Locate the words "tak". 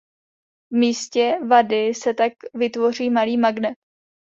2.13-2.33